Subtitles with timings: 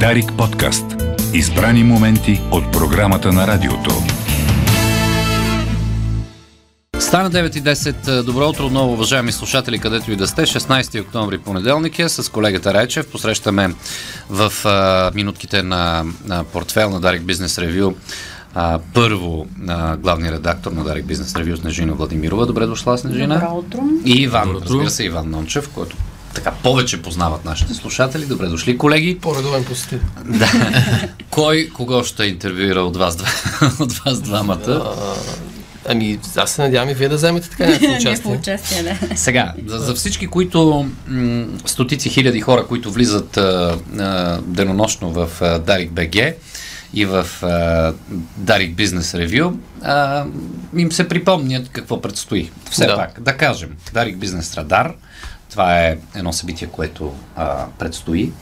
[0.00, 0.84] Дарик подкаст.
[1.34, 3.90] Избрани моменти от програмата на радиото.
[6.98, 8.22] Стана 9.10.
[8.22, 10.42] Добро утро отново, уважаеми слушатели, където и да сте.
[10.42, 13.10] 16 октомври понеделник е с колегата Райчев.
[13.10, 13.74] Посрещаме
[14.30, 17.92] в а, минутките на, на портфел на Дарик Бизнес Ревю
[18.54, 22.46] а, първо а, главния редактор на Дарик Бизнес Ревю Снежина Владимирова.
[22.46, 23.34] Добре дошла, Снежина.
[23.34, 23.80] Добро утро.
[24.04, 25.96] И Иван, Добро разбира се, Иван Нончев, който
[26.34, 28.26] така повече познават нашите слушатели.
[28.26, 29.18] Добре дошли, колеги.
[29.18, 29.98] По-редовен посетител.
[30.24, 30.50] Да.
[31.30, 33.16] Кой кого ще интервюира от вас,
[33.80, 34.94] от вас двамата?
[35.88, 38.32] Ами, аз се надявам и вие да вземете така някакво участие.
[38.32, 39.16] участие, да.
[39.16, 45.28] Сега, за, за всички, които м- стотици хиляди хора, които влизат а, а, денонощно в
[45.40, 46.16] а, Дарик БГ
[46.94, 47.92] и в а,
[48.36, 50.24] Дарик Бизнес Ревю, а,
[50.76, 52.50] им се припомнят какво предстои.
[52.70, 52.96] Все Да.
[52.96, 54.92] пак, да кажем, Дарик Бизнес Радар,
[55.54, 58.32] това е едно събитие, което а, предстои.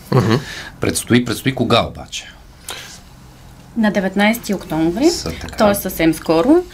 [0.80, 2.28] Предстои, предстои кога обаче?
[3.76, 5.10] На 19 октомври,
[5.40, 5.56] така.
[5.56, 5.74] т.е.
[5.74, 6.64] съвсем скоро,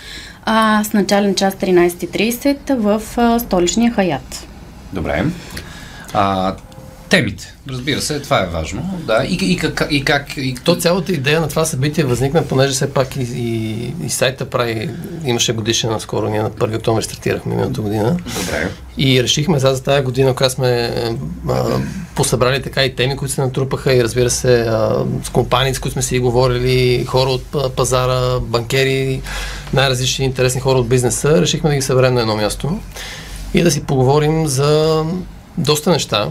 [0.45, 4.47] а, с начален час 13.30 в а, столичния Хаят.
[4.93, 5.25] Добре.
[6.13, 6.55] А,
[7.09, 9.01] темите, разбира се, това е важно.
[9.07, 10.37] Да, и, и, как, и как...
[10.37, 14.51] И, То цялата идея на това събитие възникна, понеже все пак и, и, и сайта
[14.51, 14.91] прави,
[15.25, 18.17] имаше годишна наскоро, ние на 1 октомври стартирахме миналата година.
[18.41, 18.71] Добре.
[18.99, 20.95] И решихме за тази година, когато сме
[21.49, 21.65] а,
[22.15, 25.93] посъбрали така и теми, които се натрупаха и разбира се а, с компании, с които
[25.93, 29.23] сме си говорили, хора от пазара, банкери,
[29.73, 32.81] най-различни интересни хора от бизнеса, решихме да ги съберем на едно място
[33.55, 35.05] и да си поговорим за
[35.59, 36.31] доста неща.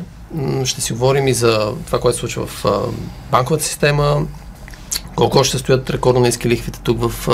[0.65, 2.65] Ще си говорим и за това, което се случва в
[3.31, 4.25] банковата система,
[5.15, 7.29] колко ще стоят рекордно ниски лихвите тук в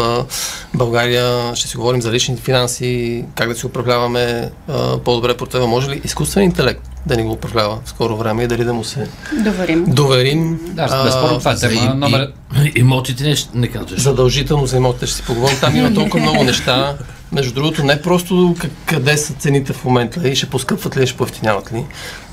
[0.74, 1.56] България.
[1.56, 4.50] Ще си говорим за личните финанси, как да си управляваме
[5.06, 5.68] по-добре портфела.
[5.68, 8.84] Може ли изкуствен интелект да ни го управлява в скоро време и дали да му
[8.84, 9.86] се Доверим.
[9.88, 10.60] доверим?
[10.64, 12.32] Да, безспорно това е тема и- номер...
[12.76, 14.02] Имотите не, не казваш.
[14.02, 15.58] Задължително за имотите ще си поговорим.
[15.62, 16.96] Там има толкова много неща.
[17.34, 18.56] Между другото, не просто
[18.86, 21.86] къде са цените в момента и ще поскъпват ли, ще поевтиняват ли.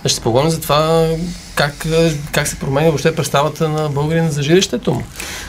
[0.05, 1.09] Ще си поговорим за това
[1.55, 5.03] как, а, как се променя въобще представата на българина за жилището му.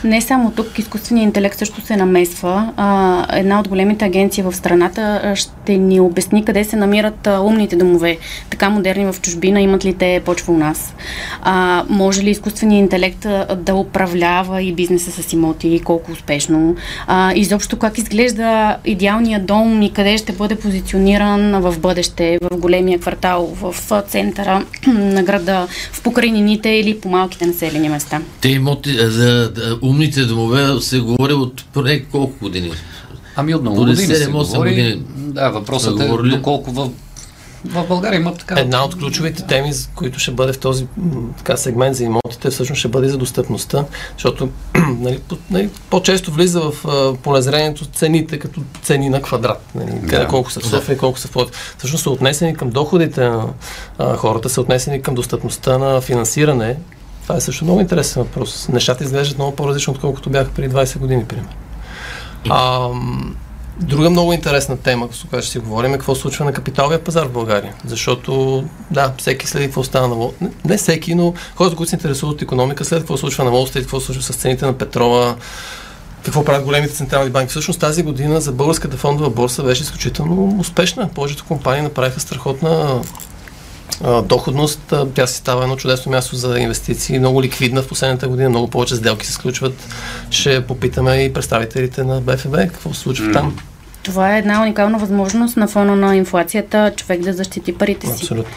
[0.04, 2.72] Не само тук, изкуственият интелект също се намесва.
[2.76, 7.76] А, една от големите агенции в страната ще ни обясни къде се намират а, умните
[7.76, 8.18] домове.
[8.50, 10.94] Така модерни в чужбина, имат ли те почва у нас?
[11.42, 13.26] А, може ли изкуственият интелект
[13.56, 16.76] да управлява и бизнеса с имоти и колко успешно?
[17.06, 22.98] А, изобщо как изглежда идеалният дом и къде ще бъде позициониран в бъдеще, в големия
[22.98, 23.74] квартал, в
[24.08, 28.20] центъра на града, в покрайнините или по малките населени места?
[28.40, 32.70] Те имоти, за да, умните домове се говори от поне колко години.
[33.36, 34.70] Ами от много години се 7-8 говори.
[34.70, 35.02] години.
[35.16, 36.36] Да, въпросът е говорили.
[36.36, 36.90] доколко в,
[37.64, 38.60] в България има така...
[38.60, 40.86] Една от ключовите теми, които ще бъде в този
[41.38, 44.48] така, сегмент за имотите, всъщност ще бъде за достъпността, защото
[44.88, 49.62] нали, по, нали, по-често влиза в а, полезрението цените като цени на квадрат.
[49.74, 51.74] Нали, къде, колко са в София, колко са в Пловдив.
[51.78, 53.48] Всъщност са отнесени към доходите на
[53.98, 56.76] а, хората, са отнесени към достъпността на финансиране.
[57.22, 58.68] Това е също много интересен въпрос.
[58.68, 61.50] Нещата изглеждат много по-различно, отколкото бяха преди 20 години, примерно.
[62.48, 62.88] А,
[63.80, 67.26] друга много интересна тема, с която ще си говорим, е какво случва на капиталовия пазар
[67.26, 67.74] в България.
[67.86, 72.34] Защото, да, всеки следи какво става на Не, не всеки, но хората, които се интересуват
[72.34, 75.36] от економика, следят какво случва на Wall какво случва с цените на петрола,
[76.24, 77.50] какво правят големите централни банки.
[77.50, 81.08] Всъщност тази година за българската фондова борса беше изключително успешна.
[81.14, 83.00] Повечето компании направиха страхотна
[84.24, 84.94] доходност.
[85.14, 88.94] Тя си става едно чудесно място за инвестиции, много ликвидна в последната година, много повече
[88.96, 89.74] сделки се сключват.
[90.30, 93.56] Ще попитаме и представителите на БФБ какво се случва там.
[94.02, 98.12] Това е една уникална възможност на фона на инфлацията човек да защити парите си.
[98.12, 98.52] Абсолютно.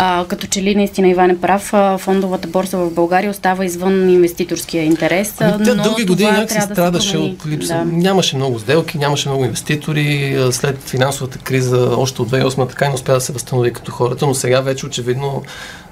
[0.00, 4.08] А, като че ли наистина Иван е прав, а, фондовата борса в България остава извън
[4.10, 5.34] инвеститорския интерес.
[5.40, 7.30] Ами, тя но дълги години някакси да се страдаше промени.
[7.32, 7.74] от липса.
[7.74, 7.84] Да.
[7.84, 10.36] Нямаше много сделки, нямаше много инвеститори.
[10.50, 14.26] След финансовата криза, още от 2008 така и не успя да се възстанови като хората,
[14.26, 15.42] но сега вече очевидно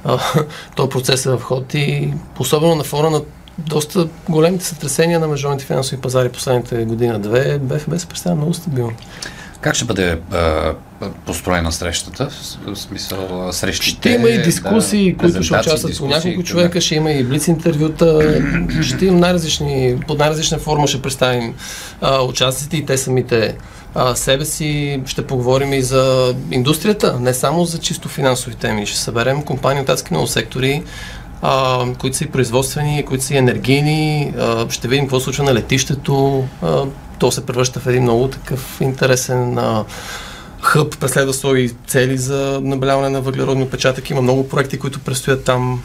[0.05, 0.19] а,
[0.77, 3.20] този процес е в ход и особено на фона на
[3.59, 8.93] доста големите сътресения на международните финансови пазари последните година-две, БФБ се представя много стабилно.
[9.61, 10.73] Как ще бъде а,
[11.26, 12.28] построена срещата?
[12.66, 14.08] В смисъл, срещите...
[14.08, 16.44] Ще има и дискусии, да, които ще участват по няколко да.
[16.44, 18.43] човека, ще има и блиц интервюта,
[18.82, 21.54] ще има най-различни, под най-различна форма ще представим
[22.00, 23.56] а, участниците и те самите
[23.94, 25.02] а, себе си.
[25.06, 28.87] Ще поговорим и за индустрията, не само за чисто финансови теми.
[28.87, 30.82] Ще съберем компании от адски много сектори,
[31.42, 34.32] а, които са и производствени, които са и енергийни.
[34.38, 36.44] А, ще видим какво случва на летището.
[36.62, 36.82] А,
[37.19, 39.84] то се превръща в един много такъв интересен а,
[40.62, 44.11] хъб, преследва свои цели за набеляване на въглеродни отпечатък.
[44.11, 45.82] Има много проекти, които предстоят там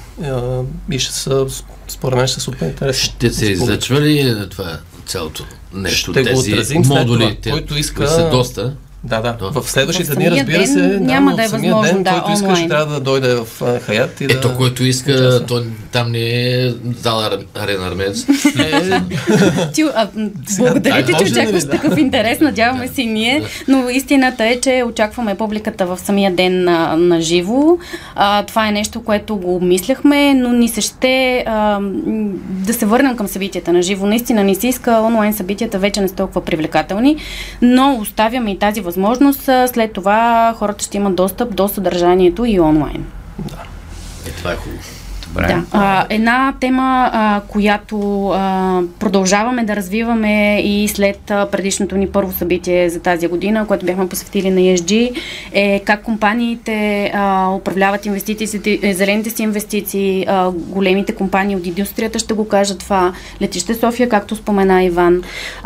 [0.92, 1.46] и ще са
[1.88, 3.04] според мен ще е супер интересно.
[3.04, 6.12] Ще се излъчва ли това цялото нещо?
[6.12, 7.36] Ще го тези отразим след модули, това.
[7.42, 8.76] те, Който иска- които са доста.
[9.04, 9.34] Да, да.
[9.34, 9.62] Да.
[9.62, 12.46] В следващите В дни, разбира ден се, няма да е възможно, ден, да, който иска,
[12.46, 12.66] онлайн.
[12.66, 14.34] ще трябва да дойде в Хаят и да...
[14.34, 16.70] Ето, който иска, то, там не е
[17.00, 18.26] зала Ар- Арена Армеец.
[18.60, 19.02] Е,
[19.74, 22.40] Ти, а, м, благодаря ти, че нали, очакваш такъв интерес.
[22.40, 23.44] Надяваме се и ние.
[23.68, 27.78] Но истината е, че очакваме публиката в самия ден на, на живо.
[28.16, 31.80] А, това е нещо, което го обмисляхме, но ни се ще а,
[32.50, 34.08] да се върнем към събитията на живо.
[34.08, 37.18] Наистина ни се иска онлайн събитията вече не са толкова привлекателни,
[37.62, 39.44] но оставяме и тази възможност.
[39.44, 43.06] След това хората ще имат достъп до съдържанието и онлайн.
[44.28, 45.01] Е, това е хубаво.
[45.32, 45.48] Добре.
[45.48, 45.64] Да.
[45.72, 52.32] А, една тема, а, която а, продължаваме да развиваме и след а, предишното ни първо
[52.32, 55.12] събитие за тази година, което бяхме посветили на ESG,
[55.52, 62.20] е как компаниите а, управляват инвестициите, е, зелените си инвестиции, а, големите компании от индустрията
[62.20, 65.24] ще го кажат това, Летище София, както спомена Иван.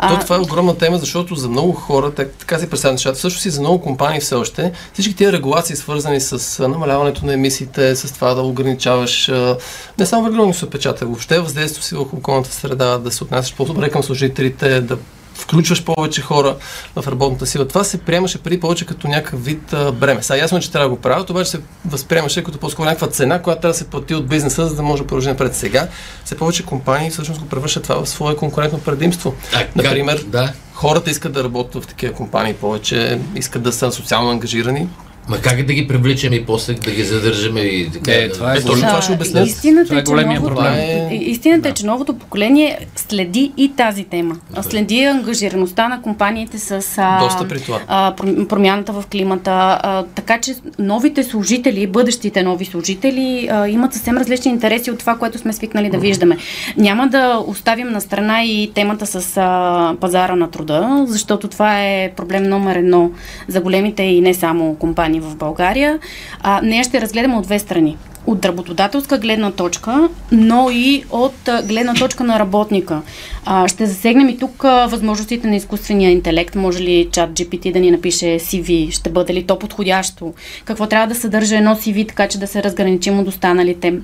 [0.08, 3.40] То това е огромна тема, защото за много хора, так, така си представят нещата, също
[3.40, 7.96] си за много компании все още, всички тези регулации, свързани с а, намаляването на емисиите,
[7.96, 9.55] с това да ограничаваш а,
[9.98, 14.02] не само въглеродни съпечата, въобще въздействието си върху околната среда, да се отнасяш по-добре към
[14.02, 14.98] служителите, да
[15.34, 16.56] включваш повече хора
[16.96, 17.68] в работната сила.
[17.68, 20.22] Това се приемаше преди повече като някакъв вид а, бреме.
[20.22, 23.42] Сега ясно е, че трябва да го правят, обаче се възприемаше като по-скоро някаква цена,
[23.42, 25.54] която трябва да се плати от бизнеса, за да може да продължи напред.
[25.54, 25.88] Сега
[26.24, 29.34] все повече компании всъщност го превръщат това в свое конкурентно предимство.
[29.54, 30.52] А, Например, Да.
[30.74, 34.88] хората искат да работят в такива компании повече, искат да са социално ангажирани.
[35.28, 38.12] Ма как да ги привличаме и после да ги задържаме и така?
[38.12, 39.46] Е, да- това е Е, точно това ще обяснят.
[39.48, 40.74] Истината Това е е, че големия новото, проблем.
[41.12, 44.36] и- истината е, че новото поколение следи и тази тема.
[44.54, 47.80] А Следи ангажираността на компаниите с а, Доста при това.
[47.88, 49.50] а, пром- промяната в климата.
[49.82, 55.14] А, така че новите служители, бъдещите нови служители а, имат съвсем различни интереси от това,
[55.14, 56.36] което сме свикнали да виждаме.
[56.76, 62.12] Няма да оставим на страна и темата с а, пазара на труда, защото това е
[62.12, 63.10] проблем номер едно
[63.48, 65.98] за големите и не само компании в България.
[66.40, 67.96] А, нея ще разгледаме от две страни
[68.26, 71.34] от работодателска гледна точка, но и от
[71.64, 73.02] гледна точка на работника.
[73.44, 76.54] А, ще засегнем и тук а, възможностите на изкуствения интелект.
[76.54, 78.90] Може ли чат GPT да ни напише CV?
[78.90, 80.34] Ще бъде ли то подходящо?
[80.64, 83.94] Какво трябва да съдържа едно CV, така че да се разграничим от останалите?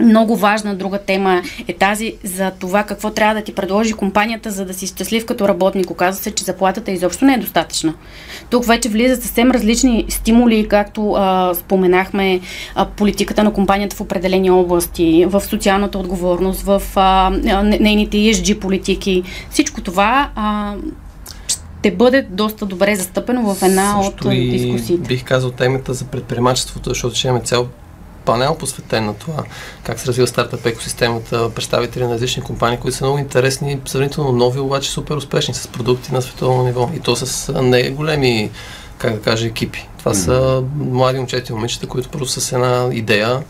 [0.00, 4.64] Много важна друга тема е тази за това какво трябва да ти предложи компанията, за
[4.64, 5.90] да си щастлив като работник.
[5.90, 7.94] Оказва се, че заплатата изобщо не е достатъчна.
[8.50, 12.40] Тук вече влизат съвсем различни стимули, както а, споменахме
[12.74, 18.16] а, политиката на компанията в определени области, в социалната отговорност, в а, а, не- нейните
[18.16, 19.22] ESG политики.
[19.50, 20.74] Всичко това а,
[21.78, 25.08] ще бъде доста добре застъпено в една от Също и дискусиите.
[25.08, 27.68] бих казал темата за предприемачеството, защото ще имаме цял
[28.28, 29.44] панел посветен на това,
[29.82, 34.60] как се развива стартъп екосистемата, представители на различни компании, които са много интересни, сравнително нови,
[34.60, 36.90] обаче супер успешни с продукти на световно ниво.
[36.96, 38.50] И то с не големи,
[38.98, 39.88] как да кажа, екипи.
[39.98, 43.42] Това са млади момчета и момичета, които просто с една идея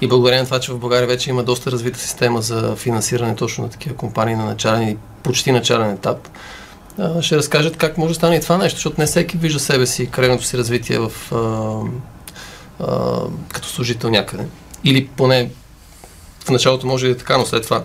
[0.00, 3.64] и благодарение на това, че в България вече има доста развита система за финансиране точно
[3.64, 6.28] на такива компании на начален и почти начален етап,
[7.20, 10.06] ще разкажат как може да стане и това нещо, защото не всеки вижда себе си,
[10.06, 11.12] кариерното си развитие в,
[13.52, 14.46] като служител някъде.
[14.84, 15.50] Или поне
[16.44, 17.82] в началото може и да е така, но след това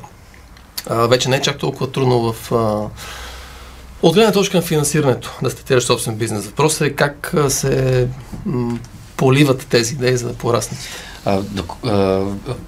[0.90, 2.52] а, вече не е чак толкова трудно в...
[2.52, 2.90] А,
[4.02, 6.46] от гледна точка на финансирането да стартираш собствен бизнес.
[6.46, 8.08] Въпросът е как се
[8.46, 8.80] м,
[9.18, 10.80] поливат тези идеи, за да пораснат.
[11.26, 12.26] А, док- а,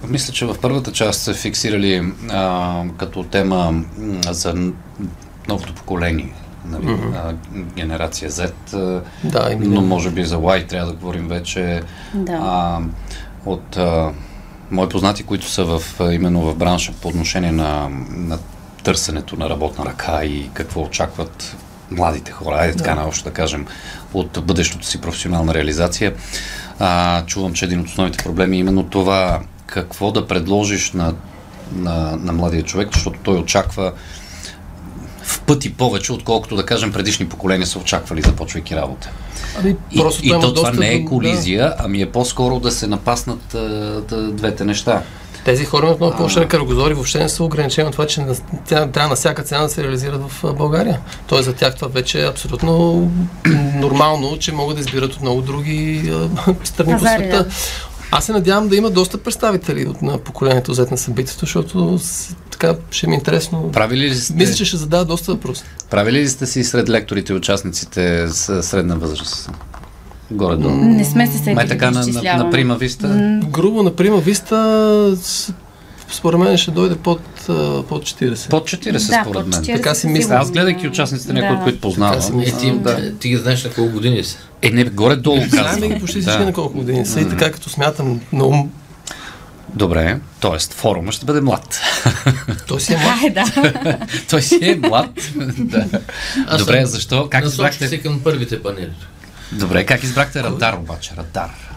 [0.08, 3.84] мисля, че в първата част се фиксирали а, като тема
[4.30, 4.56] за
[5.48, 6.34] новото поколение.
[6.66, 7.14] Нали, Мгм.
[7.16, 7.34] а,
[7.76, 8.52] генерация Z,
[9.24, 11.82] Да, и но може би за Y трябва да говорим вече.
[12.14, 12.40] Да.
[12.42, 12.80] А,
[13.46, 14.12] от а,
[14.72, 18.40] мои познати, които са в, именно в бранша по отношение на, на
[18.84, 21.56] търсенето на работна ръка и какво очакват
[21.92, 23.02] младите хора, айде така Да.
[23.02, 23.66] наобщо да кажем,
[24.14, 26.14] от бъдещото си професионална реализация.
[26.80, 31.14] А, чувам, че един от основните проблеми е именно това какво да предложиш на,
[31.76, 33.94] на, на младия човек, защото той очаква
[35.54, 39.10] пъти повече, отколкото да кажем предишни поколения са очаквали, започвайки работа.
[39.60, 42.72] Ами, И, просто и има то това доста не е колизия, ами е по-скоро да
[42.72, 43.58] се напаснат а,
[44.10, 45.02] да, двете неща.
[45.46, 48.36] Тези хора имат много по-широк кръгозор и въобще не са ограничени от това, че на-
[48.68, 51.00] тя трябва на всяка цена да се реализират в България.
[51.28, 53.12] Тоест за тях това вече е абсолютно
[53.76, 56.12] нормално, че могат да избират от много други
[56.64, 57.46] страни по света.
[58.12, 62.00] Аз се надявам да има доста представители от на поколението Z на събитието, защото
[62.52, 63.72] така ще ми е интересно.
[63.72, 65.64] Правили ли сте, Мисля, че ще задава доста въпроси.
[65.90, 69.52] правили ли сте си сред лекторите и участниците с средна възраст?
[70.32, 70.76] Горе-долу.
[70.76, 73.40] Не сме се сетили Май така да на, на, на прима виста?
[73.44, 74.56] Грубо, например, Виста
[75.18, 75.54] с-
[76.12, 77.22] според мен ще дойде под,
[77.88, 78.50] под 40.
[78.50, 79.62] Под 40 Да, според под мен.
[79.62, 80.36] 40 Така си мисля.
[80.36, 82.40] Аз гледайки участниците, някои от които познавам.
[82.40, 83.14] Е, ти, Да.
[83.14, 84.38] ти ги знаеш на колко години са.
[84.62, 85.90] Е, не, горе-долу Знаем казвам.
[85.90, 86.46] ги почти всички Да.
[86.46, 88.72] на колко години са и така като смятам на ум,
[89.74, 90.60] Добре, т.е.
[90.60, 91.80] форума ще бъде млад.
[92.68, 93.18] той си е млад.
[93.24, 93.98] Е, да.
[94.30, 95.10] Той си е млад.
[95.58, 95.86] да.
[96.48, 97.30] Аз Добре, защо?
[97.30, 97.88] Как избрахте?
[97.88, 98.92] се към първите панели.
[99.52, 101.12] Добре, как избрахте радар обаче?
[101.18, 101.71] Радар.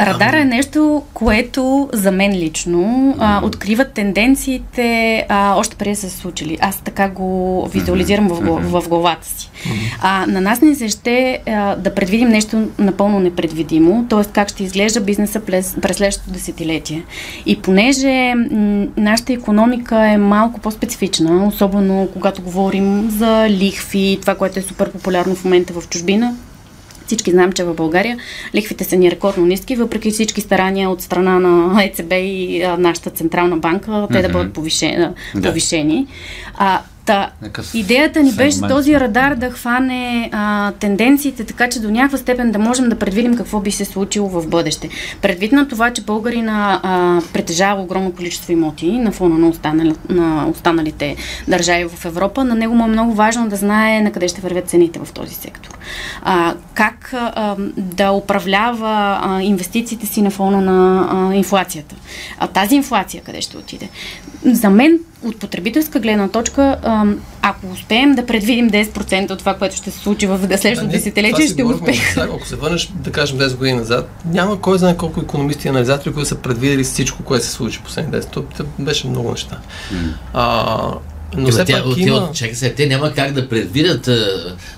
[0.00, 6.16] Радара е нещо, което за мен лично а, открива тенденциите а, още преди са се
[6.16, 6.58] случили.
[6.60, 8.40] Аз така го визуализирам в,
[8.80, 9.50] в главата си.
[10.02, 14.24] А, на нас ни се ще а, да предвидим нещо напълно непредвидимо, т.е.
[14.32, 17.02] как ще изглежда бизнеса през, през следващото десетилетие.
[17.46, 24.58] И понеже м, нашата економика е малко по-специфична, особено когато говорим за лихви, това, което
[24.58, 26.34] е супер популярно в момента в чужбина,
[27.08, 28.18] всички знаем, че в България
[28.54, 33.10] лихвите са ни рекордно ниски, въпреки всички старания от страна на ЕЦБ и а, нашата
[33.10, 35.06] централна банка, те да бъдат повишени.
[35.34, 35.48] Да.
[35.48, 36.06] повишени.
[36.54, 37.30] А, та,
[37.74, 42.58] идеята ни беше този радар да хване а, тенденциите, така че до някаква степен да
[42.58, 44.88] можем да предвидим какво би се случило в бъдеще.
[45.22, 50.48] Предвид на това, че българина а, притежава огромно количество имоти на фона на, останали, на
[50.48, 51.16] останалите
[51.48, 54.68] държави в Европа, на него му е много важно да знае на къде ще вървят
[54.68, 55.78] цените в този сектор.
[56.22, 61.94] А, как а, да управлява а, инвестициите си на фона на а, инфлацията.
[62.38, 63.88] А тази инфлация къде ще отиде?
[64.44, 66.78] За мен, от потребителска гледна точка,
[67.42, 71.64] ако успеем да предвидим 10% от това, което ще се случи в следващото десетилетие, ще
[71.64, 72.00] успеем.
[72.16, 76.14] Ако се върнеш, да кажем 10 години назад, няма кой знае колко економисти и анализатори,
[76.14, 78.30] които са предвидели всичко, което се случи последните 10.
[78.30, 78.44] То,
[78.78, 79.58] беше много неща.
[80.32, 80.78] А,
[81.36, 82.30] но Е, все бе, пак тя, те, има...
[82.34, 84.08] Чакай сега, те няма как да предвидят,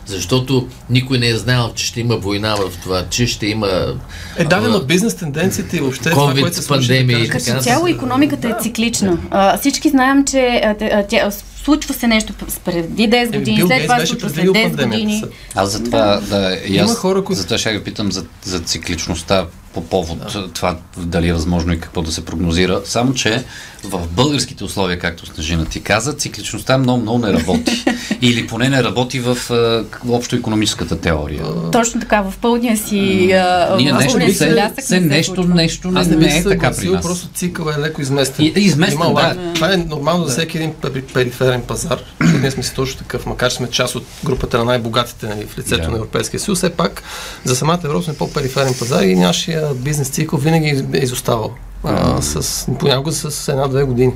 [0.06, 3.94] защото никой не е знаел, че ще има война в това, че ще има...
[4.36, 7.38] Е, да, но бизнес тенденциите и въобще това, COVID, което се случи, пандемия да така
[7.38, 7.64] Като нататък.
[7.64, 9.18] цяло економиката е циклична.
[9.30, 12.32] А, всички знаем, че а, тя, случва се нещо
[12.64, 14.86] преди 10 Еми, години, Бил след това се беше случва предвидил 10 пандемията.
[14.88, 15.22] години.
[15.54, 18.60] Аз за това, да, и Има хора, които- за това ще ви питам за, за
[18.60, 20.48] цикличността по повод да.
[20.48, 22.80] това дали е възможно и какво да се прогнозира.
[22.84, 23.44] Само, че
[23.84, 27.84] в българските условия, както Снежина ти каза, цикличността много, много не работи.
[28.22, 31.44] Или поне не работи в е, общо економическата теория.
[31.72, 35.90] Точно така, в пълния си а, Ние нещо, не се, се, не се нещо, нещо
[35.90, 37.02] не, не не е така при нас.
[37.02, 38.44] просто цикъл е леко изместен.
[38.46, 39.52] И- изместен, Има да.
[39.54, 41.98] Това е нормално за всеки един пери- периферен пазар.
[42.40, 45.58] Ние сме си точно такъв, макар че сме част от групата на най-богатите нали, в
[45.58, 45.90] лицето Да.
[45.90, 47.02] на Европейския съюз, все пак
[47.44, 51.54] за самата Европа сме по-периферен пазар и нашия бизнес цикъл винаги е изоставал.
[51.84, 54.12] А, с, понякога с една-две години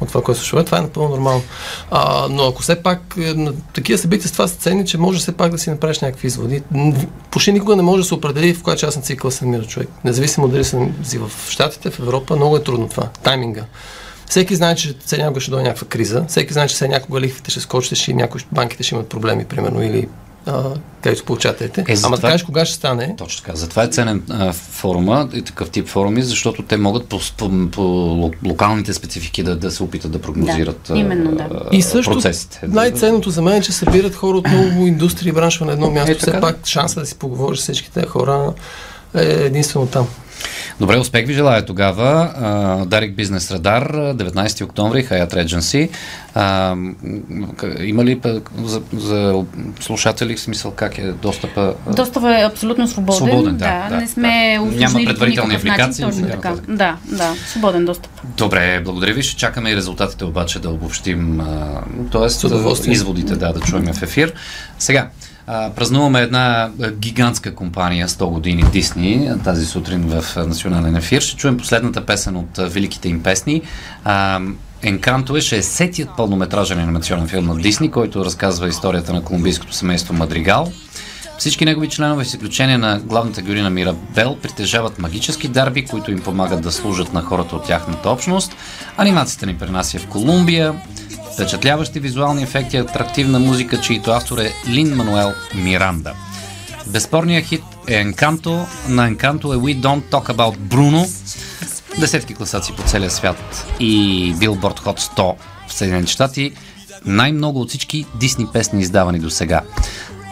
[0.00, 0.64] от това, което се случва.
[0.64, 1.42] Това е напълно нормално.
[1.90, 5.18] А, но ако все пак е, на такива събития с това са ценни, че може
[5.18, 6.62] все пак да си направиш някакви изводи.
[7.30, 9.88] Почти никога не може да се определи в коя част на цикъла се намира човек.
[10.04, 13.08] Независимо дали намира в Штатите, в Европа, много е трудно това.
[13.22, 13.64] Тайминга.
[14.28, 16.24] Всеки знае, че все някога ще дойде някаква криза.
[16.28, 19.82] Всеки знае, че все някога лихвите ще скочат и някои банките ще имат проблеми, примерно,
[19.82, 20.08] или
[21.02, 21.80] където получателите.
[21.80, 23.14] Е, Ама затова- да кажеш кога ще стане.
[23.18, 23.56] Точно така.
[23.56, 27.80] Затова е ценен а, форума и такъв тип форуми, защото те могат по, по, по
[27.80, 31.42] ло- локалните специфики да, да се опитат да прогнозират Да, именно, да.
[31.44, 32.60] а, И също процесите.
[32.62, 36.12] най-ценното за мен е, че събират хора от много индустрии и браншове на едно място.
[36.12, 38.52] Е, Все пак шанса да си поговориш с всички тези хора
[39.14, 40.06] е единствено там.
[40.80, 42.84] Добре, успех ви желая тогава.
[42.86, 45.90] Дарик Бизнес Радар, 19 октомври, Hayat Regency.
[47.84, 48.20] Има ли
[48.64, 49.44] за, за
[49.80, 51.74] слушатели в смисъл как е достъпа?
[51.86, 53.16] а, Достъп е абсолютно свободен.
[53.16, 54.76] Свободен, да, да, не сме да.
[54.76, 56.54] Няма предварителни начин, апликации, Точно така.
[56.68, 58.10] Да, да, свободен достъп.
[58.36, 59.22] Добре, благодаря ви.
[59.22, 61.40] Ще чакаме и резултатите обаче да обобщим,
[62.12, 62.90] т.е.
[62.90, 64.32] Изводите да, да чуем в ефир.
[64.78, 65.08] Сега,
[65.76, 71.20] празнуваме една гигантска компания 100 години Дисни тази сутрин в национален ефир.
[71.20, 73.62] Ще чуем последната песен от великите им песни.
[74.04, 74.40] А,
[74.82, 80.72] Енканто е 60-тият пълнометражен анимационен филм на Дисни, който разказва историята на колумбийското семейство Мадригал.
[81.38, 86.62] Всички негови членове, с изключение на главната героиня Мирабел, притежават магически дарби, които им помагат
[86.62, 88.52] да служат на хората от тяхната общност.
[88.96, 90.74] Анимацията ни пренася в Колумбия.
[91.38, 96.12] Впечатляващи визуални ефекти, атрактивна музика, чието автор е Лин Мануел Миранда.
[96.86, 98.66] Безспорният хит е Encanto.
[98.88, 101.08] На Encanto е We Don't Talk About Bruno.
[102.00, 105.34] Десетки класации по целия свят и Billboard Hot 100
[105.68, 106.52] в Съединените щати.
[107.04, 109.62] Най-много от всички Дисни песни издавани до сега.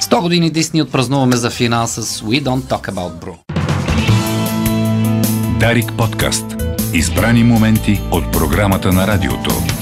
[0.02, 3.36] 100 години Дисни отпразнуваме за финал с We Don't Talk About Bruno.
[5.60, 6.44] Дарик подкаст.
[6.92, 9.75] Избрани моменти от програмата на радиото.